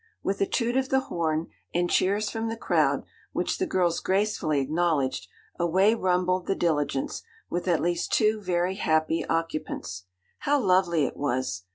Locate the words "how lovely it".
10.39-11.17